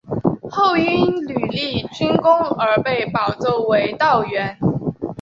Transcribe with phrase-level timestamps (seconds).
[0.49, 4.57] 后因屡立军功而被保奏为道员。